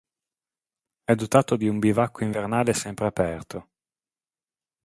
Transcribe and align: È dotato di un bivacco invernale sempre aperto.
È 1.03 1.13
dotato 1.13 1.55
di 1.55 1.67
un 1.67 1.77
bivacco 1.77 2.23
invernale 2.23 2.73
sempre 2.73 3.05
aperto. 3.05 3.69